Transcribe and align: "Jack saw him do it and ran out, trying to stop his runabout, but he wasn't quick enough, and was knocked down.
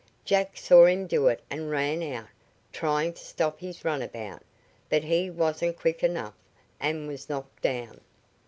"Jack 0.25 0.57
saw 0.57 0.87
him 0.87 1.05
do 1.05 1.27
it 1.27 1.43
and 1.51 1.69
ran 1.69 2.01
out, 2.01 2.25
trying 2.73 3.13
to 3.13 3.23
stop 3.23 3.59
his 3.59 3.85
runabout, 3.85 4.41
but 4.89 5.03
he 5.03 5.29
wasn't 5.29 5.77
quick 5.77 6.03
enough, 6.03 6.33
and 6.79 7.07
was 7.07 7.29
knocked 7.29 7.61
down. 7.61 8.01